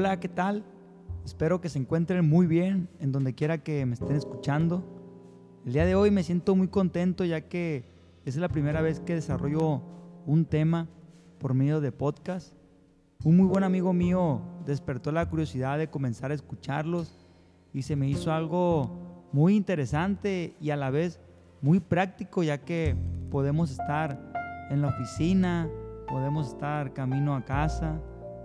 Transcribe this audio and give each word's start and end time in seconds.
Hola, 0.00 0.18
¿qué 0.18 0.30
tal? 0.30 0.64
Espero 1.26 1.60
que 1.60 1.68
se 1.68 1.78
encuentren 1.78 2.26
muy 2.26 2.46
bien 2.46 2.88
en 3.00 3.12
donde 3.12 3.34
quiera 3.34 3.58
que 3.58 3.84
me 3.84 3.92
estén 3.92 4.16
escuchando. 4.16 4.82
El 5.66 5.74
día 5.74 5.84
de 5.84 5.94
hoy 5.94 6.10
me 6.10 6.22
siento 6.22 6.56
muy 6.56 6.68
contento 6.68 7.22
ya 7.26 7.42
que 7.42 7.84
es 8.24 8.36
la 8.36 8.48
primera 8.48 8.80
vez 8.80 9.00
que 9.00 9.14
desarrollo 9.14 9.82
un 10.24 10.46
tema 10.46 10.88
por 11.38 11.52
medio 11.52 11.82
de 11.82 11.92
podcast. 11.92 12.54
Un 13.24 13.36
muy 13.36 13.44
buen 13.44 13.62
amigo 13.62 13.92
mío 13.92 14.40
despertó 14.64 15.12
la 15.12 15.28
curiosidad 15.28 15.76
de 15.76 15.90
comenzar 15.90 16.30
a 16.30 16.34
escucharlos 16.34 17.28
y 17.74 17.82
se 17.82 17.94
me 17.94 18.08
hizo 18.08 18.32
algo 18.32 19.28
muy 19.32 19.54
interesante 19.54 20.56
y 20.62 20.70
a 20.70 20.76
la 20.76 20.88
vez 20.88 21.20
muy 21.60 21.78
práctico 21.78 22.42
ya 22.42 22.56
que 22.56 22.96
podemos 23.30 23.70
estar 23.70 24.18
en 24.70 24.80
la 24.80 24.88
oficina, 24.88 25.68
podemos 26.08 26.48
estar 26.48 26.94
camino 26.94 27.36
a 27.36 27.44
casa, 27.44 28.00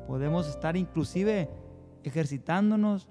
podemos 0.07 0.47
estar 0.47 0.75
inclusive 0.77 1.49
ejercitándonos 2.03 3.07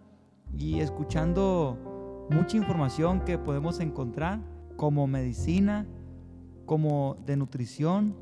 y 0.56 0.80
escuchando 0.80 2.26
mucha 2.30 2.56
información 2.56 3.20
que 3.20 3.38
podemos 3.38 3.80
encontrar 3.80 4.40
como 4.76 5.06
medicina, 5.06 5.86
como 6.66 7.16
de 7.26 7.36
nutrición 7.36 8.16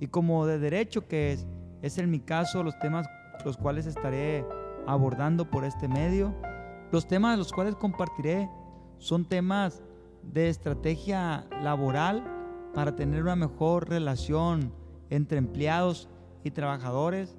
y 0.00 0.08
como 0.08 0.46
de 0.46 0.58
derecho, 0.58 1.06
que 1.06 1.32
es, 1.32 1.46
es 1.82 1.98
en 1.98 2.10
mi 2.10 2.20
caso 2.20 2.62
los 2.62 2.78
temas 2.78 3.06
los 3.44 3.56
cuales 3.56 3.86
estaré 3.86 4.44
abordando 4.86 5.50
por 5.50 5.64
este 5.64 5.88
medio. 5.88 6.34
Los 6.90 7.06
temas 7.06 7.38
los 7.38 7.52
cuales 7.52 7.76
compartiré 7.76 8.50
son 8.98 9.24
temas 9.24 9.82
de 10.22 10.48
estrategia 10.48 11.46
laboral 11.62 12.24
para 12.74 12.96
tener 12.96 13.22
una 13.22 13.36
mejor 13.36 13.88
relación 13.88 14.72
entre 15.10 15.38
empleados 15.38 16.08
y 16.44 16.50
trabajadores. 16.50 17.37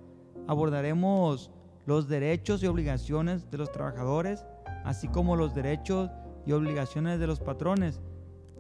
Abordaremos 0.50 1.52
los 1.86 2.08
derechos 2.08 2.64
y 2.64 2.66
obligaciones 2.66 3.52
de 3.52 3.60
los 3.60 3.72
trabajadores, 3.72 4.48
así 4.84 5.08
como 5.08 5.36
los 5.36 5.54
derechos 5.54 6.10
y 6.44 6.54
obligaciones 6.54 7.20
de 7.20 7.28
los 7.28 7.40
patrones. 7.40 8.02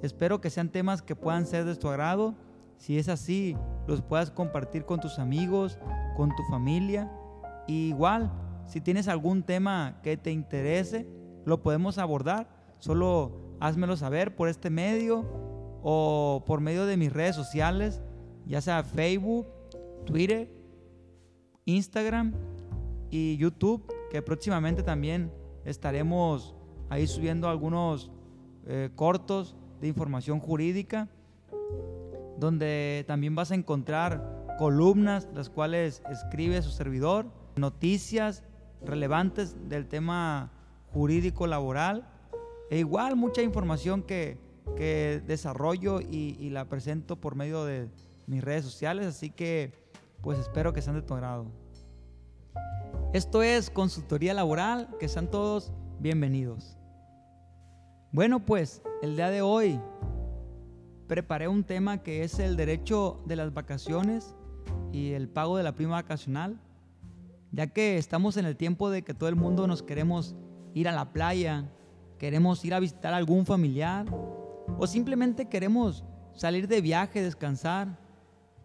Espero 0.03 0.39
que 0.39 0.51
sean 0.51 0.69
temas 0.69 1.01
que 1.01 1.15
puedan 1.15 1.47
ser 1.47 1.65
de 1.65 1.75
tu 1.75 1.87
agrado. 1.87 2.35
Si 2.77 2.99
es 2.99 3.09
así, 3.09 3.57
los 3.87 4.03
puedas 4.03 4.29
compartir 4.29 4.85
con 4.85 4.99
tus 4.99 5.17
amigos, 5.17 5.79
con 6.15 6.29
tu 6.29 6.43
familia. 6.51 7.11
Y 7.65 7.87
igual, 7.87 8.31
si 8.67 8.81
tienes 8.81 9.07
algún 9.07 9.41
tema 9.41 9.99
que 10.03 10.15
te 10.15 10.29
interese, 10.29 11.09
lo 11.43 11.63
podemos 11.63 11.97
abordar. 11.97 12.49
Solo 12.77 13.55
házmelo 13.59 13.97
saber 13.97 14.35
por 14.35 14.47
este 14.47 14.69
medio 14.69 15.25
o 15.81 16.43
por 16.45 16.61
medio 16.61 16.85
de 16.85 16.97
mis 16.97 17.11
redes 17.11 17.35
sociales, 17.35 17.99
ya 18.45 18.61
sea 18.61 18.83
Facebook, 18.83 19.47
Twitter, 20.05 20.58
Instagram 21.65 22.33
y 23.09 23.37
YouTube, 23.37 23.83
que 24.11 24.21
próximamente 24.21 24.83
también 24.83 25.31
estaremos 25.65 26.55
ahí 26.89 27.07
subiendo 27.07 27.49
algunos 27.49 28.11
eh, 28.65 28.89
cortos 28.95 29.55
de 29.81 29.87
información 29.87 30.39
jurídica, 30.39 31.07
donde 32.37 33.03
también 33.07 33.35
vas 33.35 33.51
a 33.51 33.55
encontrar 33.55 34.45
columnas, 34.57 35.27
las 35.33 35.49
cuales 35.49 36.03
escribe 36.09 36.61
su 36.61 36.71
servidor, 36.71 37.31
noticias 37.55 38.43
relevantes 38.83 39.55
del 39.69 39.87
tema 39.87 40.51
jurídico 40.91 41.47
laboral, 41.47 42.07
e 42.69 42.79
igual 42.79 43.15
mucha 43.15 43.41
información 43.41 44.03
que, 44.03 44.37
que 44.75 45.21
desarrollo 45.25 46.01
y, 46.01 46.37
y 46.39 46.49
la 46.49 46.65
presento 46.65 47.15
por 47.15 47.35
medio 47.35 47.65
de 47.65 47.89
mis 48.27 48.43
redes 48.43 48.63
sociales, 48.63 49.07
así 49.07 49.29
que 49.29 49.73
pues 50.21 50.39
espero 50.39 50.73
que 50.73 50.81
sean 50.81 50.95
de 50.95 51.01
tu 51.01 51.13
agrado. 51.13 51.45
Esto 53.13 53.41
es 53.41 53.69
Consultoría 53.69 54.33
Laboral, 54.33 54.89
que 54.99 55.07
sean 55.07 55.29
todos 55.29 55.71
bienvenidos. 55.99 56.77
Bueno, 58.11 58.45
pues 58.45 58.81
el 59.01 59.15
día 59.15 59.29
de 59.29 59.41
hoy 59.41 59.79
preparé 61.07 61.47
un 61.47 61.63
tema 61.63 62.03
que 62.03 62.23
es 62.23 62.39
el 62.39 62.55
derecho 62.55 63.21
de 63.25 63.35
las 63.35 63.53
vacaciones 63.53 64.35
y 64.91 65.13
el 65.13 65.29
pago 65.29 65.57
de 65.57 65.63
la 65.63 65.73
prima 65.73 65.93
vacacional, 65.93 66.59
ya 67.51 67.67
que 67.67 67.97
estamos 67.97 68.37
en 68.37 68.45
el 68.45 68.55
tiempo 68.55 68.89
de 68.89 69.03
que 69.03 69.13
todo 69.13 69.29
el 69.29 69.35
mundo 69.35 69.67
nos 69.67 69.81
queremos 69.81 70.35
ir 70.73 70.87
a 70.87 70.91
la 70.91 71.13
playa, 71.13 71.69
queremos 72.17 72.63
ir 72.65 72.73
a 72.73 72.79
visitar 72.79 73.13
a 73.13 73.17
algún 73.17 73.45
familiar 73.45 74.05
o 74.77 74.85
simplemente 74.85 75.49
queremos 75.49 76.03
salir 76.35 76.67
de 76.67 76.81
viaje, 76.81 77.23
descansar, 77.23 77.97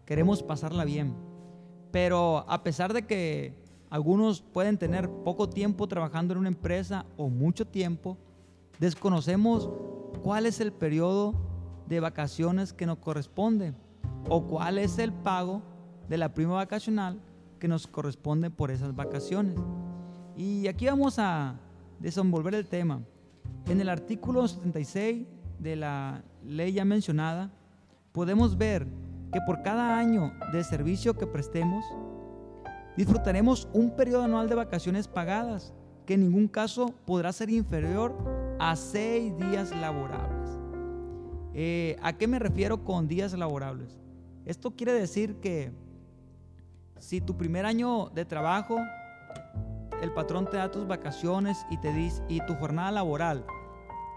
queremos 0.05 0.43
pasarla 0.43 0.85
bien. 0.85 1.34
Pero 1.95 2.43
a 2.49 2.61
pesar 2.61 2.91
de 2.91 3.03
que 3.03 3.53
algunos 3.89 4.41
pueden 4.41 4.77
tener 4.77 5.09
poco 5.09 5.47
tiempo 5.47 5.87
trabajando 5.87 6.33
en 6.33 6.41
una 6.41 6.49
empresa 6.49 7.05
o 7.15 7.29
mucho 7.29 7.65
tiempo. 7.65 8.17
Desconocemos 8.81 9.69
cuál 10.21 10.45
es 10.45 10.59
el 10.59 10.73
periodo 10.73 11.33
de 11.87 12.01
vacaciones 12.01 12.73
que 12.73 12.85
nos 12.85 12.97
corresponde 12.97 13.73
o 14.27 14.45
cuál 14.45 14.77
es 14.77 14.99
el 14.99 15.13
pago 15.13 15.61
de 16.09 16.17
la 16.17 16.33
prima 16.33 16.55
vacacional 16.55 17.17
que 17.59 17.69
nos 17.69 17.87
corresponde 17.87 18.49
por 18.49 18.71
esas 18.71 18.93
vacaciones. 18.93 19.55
Y 20.35 20.67
aquí 20.67 20.87
vamos 20.87 21.17
a 21.17 21.57
desenvolver 22.01 22.55
el 22.55 22.67
tema. 22.67 23.03
En 23.69 23.79
el 23.79 23.87
artículo 23.87 24.45
76 24.45 25.25
de 25.59 25.75
la 25.77 26.25
ley 26.43 26.73
ya 26.73 26.83
mencionada, 26.83 27.53
podemos 28.11 28.57
ver 28.57 28.85
que 29.35 29.41
por 29.41 29.61
cada 29.63 29.97
año 29.97 30.31
de 30.53 30.63
servicio 30.63 31.13
que 31.17 31.27
prestemos, 31.27 31.83
disfrutaremos 32.95 33.67
un 33.73 33.91
periodo 33.91 34.23
anual 34.23 34.47
de 34.47 34.55
vacaciones 34.55 35.09
pagadas 35.09 35.73
que 36.05 36.13
en 36.13 36.21
ningún 36.21 36.47
caso 36.47 36.95
podrá 37.05 37.33
ser 37.33 37.49
inferior 37.49 38.15
a 38.59 38.77
seis 38.77 39.37
días 39.37 39.75
laborables. 39.75 40.49
Eh, 41.53 41.97
¿A 42.01 42.13
qué 42.13 42.27
me 42.27 42.39
refiero 42.39 42.85
con 42.85 43.09
días 43.09 43.33
laborables? 43.33 43.99
Esto 44.45 44.71
quiere 44.71 44.93
decir 44.93 45.35
que 45.41 45.73
si 46.97 47.19
tu 47.19 47.35
primer 47.35 47.65
año 47.65 48.09
de 48.11 48.23
trabajo, 48.23 48.77
el 50.01 50.13
patrón 50.13 50.49
te 50.49 50.55
da 50.55 50.71
tus 50.71 50.87
vacaciones 50.87 51.65
y 51.69 51.75
te 51.75 51.91
dice, 51.91 52.23
y 52.29 52.39
tu 52.45 52.55
jornada 52.55 52.91
laboral 52.91 53.45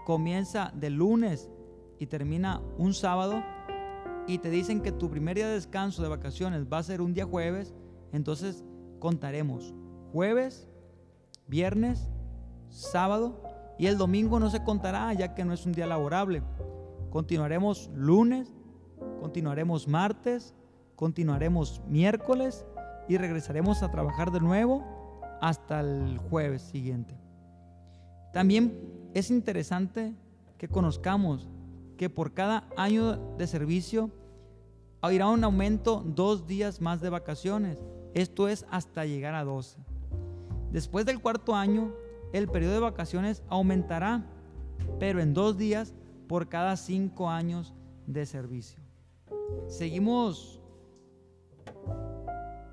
comienza 0.05 0.71
de 0.75 0.89
lunes 0.89 1.49
y 1.99 2.05
termina 2.05 2.61
un 2.77 2.93
sábado, 2.93 3.43
y 4.29 4.37
te 4.37 4.51
dicen 4.51 4.81
que 4.81 4.91
tu 4.91 5.09
primer 5.09 5.35
día 5.35 5.47
de 5.47 5.55
descanso 5.55 6.03
de 6.03 6.07
vacaciones 6.07 6.67
va 6.71 6.77
a 6.77 6.83
ser 6.83 7.01
un 7.01 7.15
día 7.15 7.25
jueves, 7.25 7.73
entonces 8.11 8.63
contaremos 8.99 9.73
jueves, 10.13 10.69
viernes, 11.47 12.11
sábado 12.69 13.41
y 13.79 13.87
el 13.87 13.97
domingo 13.97 14.39
no 14.39 14.51
se 14.51 14.63
contará 14.63 15.11
ya 15.13 15.33
que 15.33 15.43
no 15.43 15.51
es 15.51 15.65
un 15.65 15.71
día 15.71 15.87
laborable. 15.87 16.43
Continuaremos 17.09 17.89
lunes, 17.95 18.53
continuaremos 19.19 19.87
martes, 19.87 20.53
continuaremos 20.95 21.81
miércoles 21.87 22.67
y 23.07 23.17
regresaremos 23.17 23.81
a 23.81 23.89
trabajar 23.89 24.31
de 24.31 24.41
nuevo 24.41 24.85
hasta 25.41 25.79
el 25.79 26.19
jueves 26.29 26.61
siguiente. 26.61 27.17
También 28.31 28.79
es 29.15 29.31
interesante 29.31 30.13
que 30.59 30.67
conozcamos 30.67 31.47
que 31.99 32.09
por 32.09 32.33
cada 32.33 32.65
año 32.77 33.35
de 33.37 33.45
servicio 33.45 34.09
habrá 35.01 35.27
un 35.27 35.43
aumento 35.43 36.01
dos 36.05 36.47
días 36.47 36.79
más 36.79 37.01
de 37.01 37.09
vacaciones 37.09 37.77
esto 38.13 38.47
es 38.47 38.65
hasta 38.71 39.05
llegar 39.05 39.35
a 39.35 39.43
12. 39.43 39.77
Después 40.71 41.05
del 41.05 41.19
cuarto 41.19 41.53
año, 41.53 41.91
el 42.31 42.47
periodo 42.47 42.75
de 42.75 42.79
vacaciones 42.79 43.43
aumentará, 43.49 44.23
pero 44.97 45.19
en 45.19 45.33
dos 45.33 45.57
días 45.57 45.93
por 46.29 46.47
cada 46.47 46.77
cinco 46.77 47.29
años 47.29 47.73
de 48.07 48.25
servicio. 48.25 48.81
Seguimos 49.67 50.61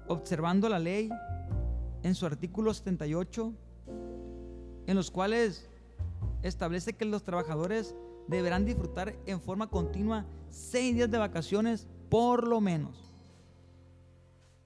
observando 0.07 0.69
la 0.69 0.79
ley 0.79 1.11
en 2.05 2.15
su 2.15 2.27
artículo 2.27 2.73
78, 2.73 3.53
en 4.87 4.95
los 4.95 5.11
cuales 5.11 5.69
establece 6.43 6.93
que 6.93 7.05
los 7.05 7.25
trabajadores 7.25 7.97
deberán 8.29 8.65
disfrutar 8.65 9.15
en 9.27 9.41
forma 9.41 9.69
continua 9.69 10.27
seis 10.49 10.95
días 10.95 11.11
de 11.11 11.19
vacaciones 11.19 11.87
por 12.09 12.47
lo 12.47 12.61
menos. 12.61 13.15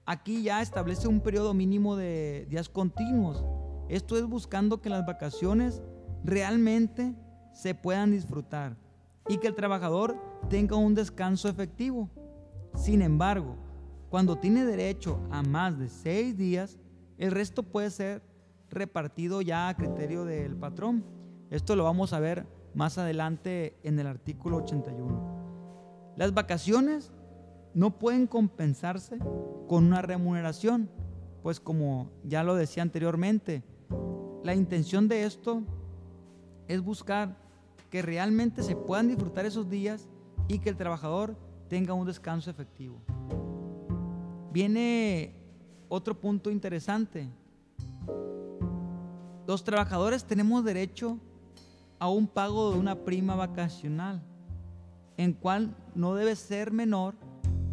Aquí 0.05 0.43
ya 0.43 0.61
establece 0.61 1.07
un 1.07 1.21
periodo 1.21 1.53
mínimo 1.53 1.95
de 1.95 2.47
días 2.49 2.69
continuos. 2.69 3.43
Esto 3.87 4.17
es 4.17 4.25
buscando 4.25 4.81
que 4.81 4.89
las 4.89 5.05
vacaciones 5.05 5.81
realmente 6.23 7.13
se 7.53 7.75
puedan 7.75 8.11
disfrutar 8.11 8.77
y 9.27 9.37
que 9.37 9.47
el 9.47 9.55
trabajador 9.55 10.17
tenga 10.49 10.75
un 10.75 10.95
descanso 10.95 11.49
efectivo. 11.49 12.09
Sin 12.75 13.01
embargo, 13.01 13.55
cuando 14.09 14.37
tiene 14.37 14.65
derecho 14.65 15.19
a 15.29 15.43
más 15.43 15.77
de 15.77 15.89
seis 15.89 16.35
días, 16.37 16.77
el 17.17 17.31
resto 17.31 17.63
puede 17.63 17.91
ser 17.91 18.21
repartido 18.69 19.41
ya 19.41 19.69
a 19.69 19.75
criterio 19.75 20.25
del 20.25 20.55
patrón. 20.55 21.03
Esto 21.49 21.75
lo 21.75 21.83
vamos 21.83 22.13
a 22.13 22.19
ver 22.19 22.45
más 22.73 22.97
adelante 22.97 23.77
en 23.83 23.99
el 23.99 24.07
artículo 24.07 24.57
81. 24.57 26.13
Las 26.17 26.33
vacaciones 26.33 27.11
no 27.73 27.97
pueden 27.97 28.27
compensarse 28.27 29.17
con 29.67 29.85
una 29.85 30.01
remuneración, 30.01 30.89
pues 31.43 31.59
como 31.59 32.09
ya 32.23 32.43
lo 32.43 32.55
decía 32.55 32.83
anteriormente, 32.83 33.63
la 34.43 34.55
intención 34.55 35.07
de 35.07 35.23
esto 35.23 35.61
es 36.67 36.81
buscar 36.81 37.37
que 37.89 38.01
realmente 38.01 38.63
se 38.63 38.75
puedan 38.75 39.07
disfrutar 39.07 39.45
esos 39.45 39.69
días 39.69 40.07
y 40.47 40.59
que 40.59 40.69
el 40.69 40.77
trabajador 40.77 41.35
tenga 41.69 41.93
un 41.93 42.05
descanso 42.05 42.49
efectivo. 42.49 43.01
Viene 44.51 45.33
otro 45.87 46.19
punto 46.19 46.49
interesante. 46.49 47.29
Los 49.47 49.63
trabajadores 49.63 50.25
tenemos 50.25 50.63
derecho 50.63 51.17
a 52.01 52.09
un 52.09 52.25
pago 52.25 52.71
de 52.71 52.79
una 52.79 52.95
prima 52.95 53.35
vacacional, 53.35 54.23
en 55.17 55.33
cual 55.33 55.75
no 55.93 56.15
debe 56.15 56.35
ser 56.35 56.71
menor 56.71 57.13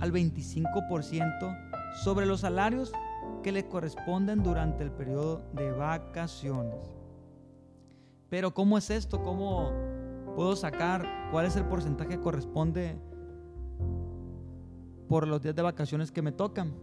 al 0.01 0.13
25% 0.13 1.95
sobre 2.05 2.27
los 2.27 2.41
salarios 2.41 2.93
que 3.43 3.53
le 3.53 3.67
corresponden 3.67 4.43
durante 4.43 4.85
el 4.85 4.91
periodo 4.91 5.41
de 5.55 5.73
vacaciones. 5.73 6.79
Pero 8.29 8.53
¿cómo 8.53 8.77
es 8.77 8.91
esto? 8.91 9.23
¿Cómo 9.23 9.73
puedo 10.37 10.55
sacar 10.57 11.09
cuál 11.31 11.47
es 11.47 11.57
el 11.57 11.65
porcentaje 11.65 12.11
que 12.11 12.21
corresponde 12.21 12.99
por 15.09 15.27
los 15.27 15.41
días 15.41 15.57
de 15.57 15.63
vacaciones 15.63 16.13
que 16.13 16.21
me 16.21 16.33
tocan? 16.33 16.75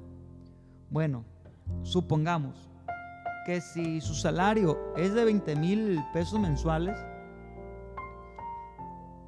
Bueno, 0.90 1.24
supongamos 1.84 2.72
que 3.46 3.62
si 3.62 4.02
su 4.02 4.16
salario 4.16 4.96
es 4.98 5.14
de 5.14 5.26
20 5.26 5.56
mil 5.58 6.04
pesos 6.12 6.40
mensuales, 6.40 6.98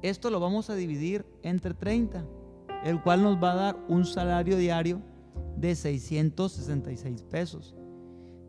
esto 0.02 0.30
lo 0.30 0.40
vamos 0.40 0.70
a 0.70 0.74
dividir 0.74 1.26
entre 1.42 1.74
30, 1.74 2.24
el 2.84 3.02
cual 3.02 3.22
nos 3.22 3.42
va 3.42 3.52
a 3.52 3.56
dar 3.56 3.76
un 3.88 4.04
salario 4.04 4.56
diario 4.56 5.00
de 5.56 5.74
666 5.74 7.22
pesos. 7.24 7.74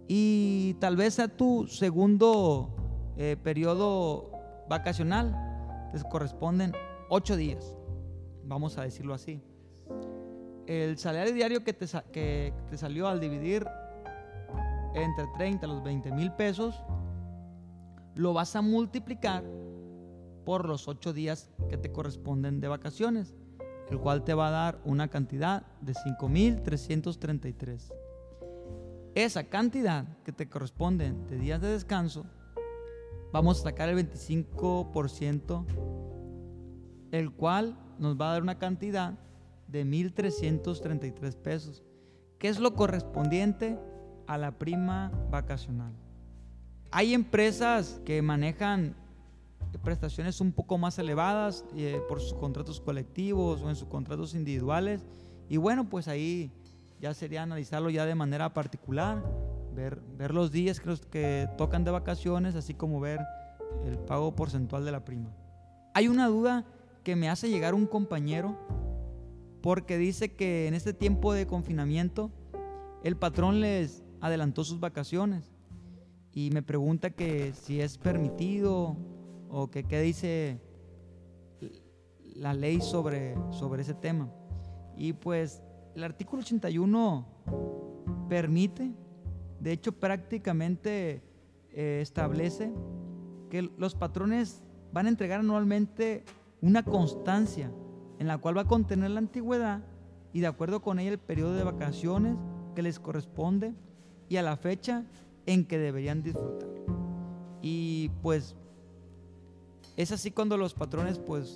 Y 0.07 0.75
tal 0.79 0.95
vez 0.95 1.15
sea 1.15 1.27
tu 1.27 1.67
segundo 1.67 2.69
eh, 3.17 3.35
periodo 3.41 4.31
vacacional, 4.69 5.89
les 5.93 6.03
corresponden 6.03 6.73
8 7.09 7.35
días, 7.35 7.75
vamos 8.43 8.77
a 8.77 8.83
decirlo 8.83 9.13
así. 9.13 9.41
El 10.67 10.97
salario 10.99 11.33
diario 11.33 11.63
que 11.63 11.73
te, 11.73 11.87
que 12.11 12.53
te 12.69 12.77
salió 12.77 13.07
al 13.07 13.19
dividir 13.19 13.65
entre 14.93 15.25
30 15.37 15.65
a 15.65 15.69
los 15.69 15.83
20 15.83 16.11
mil 16.11 16.31
pesos, 16.33 16.83
lo 18.15 18.33
vas 18.33 18.55
a 18.55 18.61
multiplicar 18.61 19.43
por 20.45 20.67
los 20.67 20.87
8 20.87 21.13
días 21.13 21.49
que 21.69 21.77
te 21.77 21.91
corresponden 21.91 22.59
de 22.59 22.67
vacaciones, 22.67 23.35
el 23.89 23.99
cual 23.99 24.23
te 24.23 24.33
va 24.33 24.47
a 24.47 24.51
dar 24.51 24.81
una 24.85 25.07
cantidad 25.07 25.65
de 25.81 25.93
5.333. 25.93 27.93
Esa 29.15 29.45
cantidad 29.45 30.05
que 30.23 30.31
te 30.31 30.47
corresponde 30.47 31.13
de 31.27 31.37
días 31.37 31.61
de 31.61 31.69
descanso, 31.69 32.25
vamos 33.31 33.59
a 33.59 33.63
sacar 33.63 33.89
el 33.89 33.97
25%, 33.97 35.65
el 37.11 37.31
cual 37.31 37.77
nos 37.97 38.19
va 38.19 38.29
a 38.29 38.33
dar 38.33 38.43
una 38.43 38.59
cantidad 38.59 39.17
de 39.67 39.85
1.333 39.85 41.35
pesos, 41.35 41.83
que 42.37 42.47
es 42.47 42.59
lo 42.59 42.75
correspondiente 42.75 43.79
a 44.27 44.37
la 44.37 44.57
prima 44.57 45.11
vacacional. 45.31 45.93
Hay 46.91 47.13
empresas 47.13 48.01
que 48.05 48.21
manejan 48.21 48.95
prestaciones 49.77 50.41
un 50.41 50.51
poco 50.51 50.77
más 50.77 50.97
elevadas 50.99 51.63
eh, 51.75 52.01
por 52.07 52.19
sus 52.19 52.33
contratos 52.33 52.81
colectivos 52.81 53.61
o 53.61 53.69
en 53.69 53.75
sus 53.75 53.87
contratos 53.87 54.33
individuales. 54.33 55.05
Y 55.47 55.57
bueno, 55.57 55.89
pues 55.89 56.07
ahí 56.07 56.51
ya 56.99 57.13
sería 57.13 57.43
analizarlo 57.43 57.89
ya 57.89 58.05
de 58.05 58.15
manera 58.15 58.53
particular, 58.53 59.23
ver, 59.73 60.01
ver 60.17 60.33
los 60.33 60.51
días 60.51 60.79
que, 60.79 60.95
que 61.09 61.49
tocan 61.57 61.83
de 61.83 61.91
vacaciones, 61.91 62.55
así 62.55 62.73
como 62.73 62.99
ver 62.99 63.19
el 63.85 63.97
pago 63.97 64.35
porcentual 64.35 64.85
de 64.85 64.91
la 64.91 65.05
prima. 65.05 65.31
Hay 65.93 66.07
una 66.07 66.27
duda 66.27 66.65
que 67.03 67.15
me 67.15 67.29
hace 67.29 67.49
llegar 67.49 67.73
un 67.73 67.85
compañero 67.85 68.57
porque 69.61 69.97
dice 69.97 70.35
que 70.35 70.67
en 70.67 70.73
este 70.73 70.93
tiempo 70.93 71.33
de 71.33 71.47
confinamiento 71.47 72.31
el 73.03 73.15
patrón 73.15 73.61
les 73.61 74.03
adelantó 74.21 74.63
sus 74.63 74.79
vacaciones 74.79 75.51
y 76.33 76.51
me 76.51 76.61
pregunta 76.61 77.09
que 77.09 77.53
si 77.53 77.81
es 77.81 77.97
permitido 77.97 78.97
o 79.49 79.69
que 79.69 79.83
qué 79.83 80.01
dice 80.01 80.59
la 82.35 82.53
ley 82.53 82.81
sobre, 82.81 83.35
sobre 83.51 83.81
ese 83.81 83.93
tema. 83.93 84.29
Y 84.95 85.13
pues 85.13 85.61
el 85.95 86.03
artículo 86.03 86.41
81 86.41 87.25
permite, 88.29 88.91
de 89.59 89.71
hecho 89.71 89.91
prácticamente 89.91 91.21
eh, 91.71 91.99
establece 92.01 92.71
que 93.49 93.63
los 93.77 93.95
patrones 93.95 94.63
van 94.93 95.07
a 95.07 95.09
entregar 95.09 95.39
anualmente 95.39 96.23
una 96.61 96.83
constancia 96.83 97.71
en 98.19 98.27
la 98.27 98.37
cual 98.37 98.57
va 98.57 98.61
a 98.61 98.67
contener 98.67 99.11
la 99.11 99.19
antigüedad 99.19 99.81
y 100.33 100.41
de 100.41 100.47
acuerdo 100.47 100.81
con 100.81 100.99
ella 100.99 101.11
el 101.11 101.19
periodo 101.19 101.55
de 101.55 101.63
vacaciones 101.63 102.37
que 102.75 102.81
les 102.81 102.99
corresponde 102.99 103.73
y 104.27 104.37
a 104.37 104.43
la 104.43 104.57
fecha 104.57 105.05
en 105.45 105.65
que 105.65 105.79
deberían 105.79 106.21
disfrutar. 106.21 106.69
Y 107.61 108.09
pues 108.21 108.55
es 109.99 110.13
así 110.13 110.31
cuando 110.31 110.55
los 110.55 110.73
patrones 110.73 111.19
pues 111.19 111.55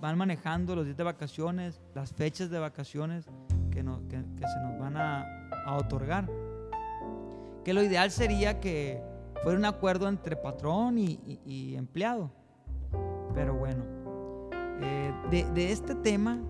van 0.00 0.18
manejando 0.18 0.74
los 0.74 0.84
días 0.84 0.96
de 0.96 1.04
vacaciones, 1.04 1.80
las 1.94 2.12
fechas 2.12 2.50
de 2.50 2.58
vacaciones 2.58 3.26
que, 3.70 3.78
se 3.78 3.84
nos 3.84 4.78
van 4.80 4.96
a, 4.96 5.76
otorgar. 5.78 6.28
Que 7.64 7.72
lo 7.72 7.80
ideal 7.80 8.10
sería 8.10 8.58
que 8.58 9.00
fuera 9.44 9.56
un 9.56 9.64
acuerdo 9.64 10.08
entre 10.08 10.34
patrón 10.34 10.98
y, 10.98 11.76
empleado. 11.76 12.32
Pero 13.32 13.54
bueno, 13.54 13.84
eh, 14.80 15.12
de, 15.30 15.70
este 15.70 15.94
tema 15.94 16.40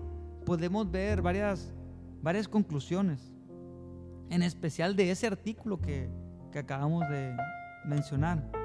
podemos 0.47 0.89
ver 0.89 1.21
varias, 1.21 1.71
varias 2.23 2.47
conclusiones, 2.47 3.35
en 4.31 4.41
especial 4.41 4.95
de 4.95 5.11
ese 5.11 5.27
artículo 5.27 5.79
que, 5.79 6.09
que 6.51 6.57
acabamos 6.57 7.07
de 7.07 7.37
mencionar 7.85 8.58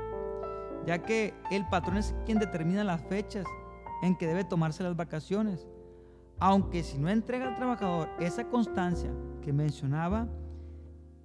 ya 0.87 1.03
que 1.03 1.35
el 1.51 1.67
patrón 1.69 1.97
es 1.97 2.15
quien 2.27 2.39
determina 2.39 2.85
las 2.85 3.03
fechas 3.03 3.47
en 4.03 4.17
que 4.17 4.27
debe 4.27 4.45
tomarse 4.45 4.83
las 4.83 4.97
vacaciones. 4.97 5.67
Aunque 6.39 6.83
si 6.83 6.99
no 6.99 7.09
entrega 7.09 7.49
al 7.49 7.57
trabajador 7.57 8.09
esa 8.21 8.49
constancia 8.49 9.11
que 9.43 9.53
mencionaba, 9.53 10.29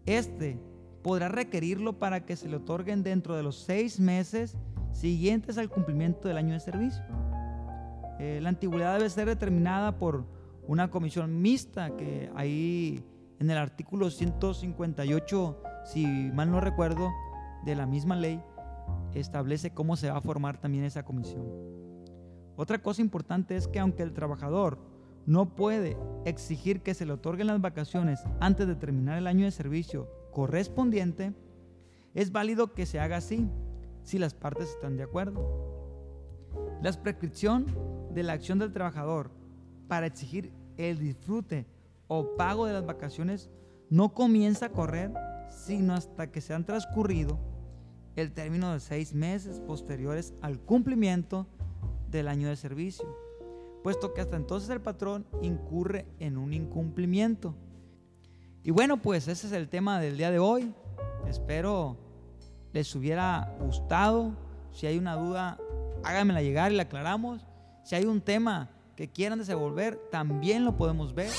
este 0.05 0.59
podrá 1.01 1.29
requerirlo 1.29 1.97
para 1.97 2.25
que 2.25 2.35
se 2.35 2.49
le 2.49 2.57
otorguen 2.57 3.03
dentro 3.03 3.35
de 3.35 3.43
los 3.43 3.57
seis 3.57 3.99
meses 3.99 4.55
siguientes 4.91 5.57
al 5.57 5.69
cumplimiento 5.69 6.27
del 6.27 6.37
año 6.37 6.53
de 6.53 6.59
servicio. 6.59 7.03
Eh, 8.19 8.39
la 8.41 8.49
antigüedad 8.49 8.97
debe 8.97 9.09
ser 9.09 9.27
determinada 9.27 9.97
por 9.97 10.25
una 10.67 10.91
comisión 10.91 11.41
mixta 11.41 11.95
que 11.95 12.31
ahí 12.35 13.03
en 13.39 13.49
el 13.49 13.57
artículo 13.57 14.09
158, 14.09 15.63
si 15.85 16.05
mal 16.05 16.51
no 16.51 16.59
recuerdo, 16.59 17.09
de 17.63 17.75
la 17.75 17.85
misma 17.85 18.15
ley, 18.15 18.41
establece 19.13 19.71
cómo 19.71 19.95
se 19.95 20.09
va 20.09 20.17
a 20.17 20.21
formar 20.21 20.59
también 20.59 20.83
esa 20.83 21.03
comisión. 21.03 21.45
Otra 22.55 22.81
cosa 22.81 23.01
importante 23.01 23.55
es 23.55 23.67
que 23.67 23.79
aunque 23.79 24.03
el 24.03 24.13
trabajador 24.13 24.79
no 25.25 25.55
puede 25.55 25.97
exigir 26.25 26.81
que 26.81 26.93
se 26.93 27.05
le 27.05 27.13
otorguen 27.13 27.47
las 27.47 27.61
vacaciones 27.61 28.23
antes 28.39 28.67
de 28.67 28.75
terminar 28.75 29.17
el 29.17 29.27
año 29.27 29.45
de 29.45 29.51
servicio 29.51 30.09
correspondiente, 30.31 31.33
es 32.13 32.31
válido 32.31 32.73
que 32.73 32.85
se 32.85 32.99
haga 32.99 33.17
así 33.17 33.47
si 34.03 34.19
las 34.19 34.33
partes 34.33 34.69
están 34.69 34.97
de 34.97 35.03
acuerdo. 35.03 35.69
La 36.81 36.91
prescripción 36.91 37.65
de 38.13 38.23
la 38.23 38.33
acción 38.33 38.59
del 38.59 38.73
trabajador 38.73 39.31
para 39.87 40.07
exigir 40.07 40.51
el 40.77 40.97
disfrute 40.97 41.65
o 42.07 42.35
pago 42.35 42.65
de 42.65 42.73
las 42.73 42.85
vacaciones 42.85 43.49
no 43.89 44.13
comienza 44.13 44.67
a 44.67 44.71
correr 44.71 45.13
sino 45.49 45.93
hasta 45.93 46.31
que 46.31 46.41
se 46.41 46.53
han 46.53 46.65
transcurrido 46.65 47.39
el 48.21 48.31
término 48.31 48.73
de 48.73 48.79
seis 48.79 49.13
meses 49.13 49.59
posteriores 49.59 50.33
al 50.41 50.59
cumplimiento 50.59 51.47
del 52.09 52.27
año 52.27 52.49
de 52.49 52.55
servicio, 52.55 53.05
puesto 53.83 54.13
que 54.13 54.21
hasta 54.21 54.35
entonces 54.35 54.69
el 54.69 54.81
patrón 54.81 55.25
incurre 55.41 56.05
en 56.19 56.37
un 56.37 56.53
incumplimiento. 56.53 57.55
Y 58.63 58.71
bueno, 58.71 59.01
pues 59.01 59.27
ese 59.27 59.47
es 59.47 59.53
el 59.53 59.69
tema 59.69 59.99
del 59.99 60.17
día 60.17 60.31
de 60.31 60.39
hoy. 60.39 60.73
Espero 61.27 61.97
les 62.73 62.93
hubiera 62.95 63.55
gustado. 63.59 64.33
Si 64.71 64.85
hay 64.85 64.97
una 64.97 65.15
duda, 65.15 65.57
háganmela 66.03 66.41
llegar 66.41 66.71
y 66.71 66.75
la 66.75 66.83
aclaramos. 66.83 67.45
Si 67.83 67.95
hay 67.95 68.05
un 68.05 68.21
tema 68.21 68.69
que 68.95 69.09
quieran 69.09 69.39
desenvolver, 69.39 69.99
también 70.11 70.65
lo 70.65 70.75
podemos 70.75 71.13
ver. 71.13 71.31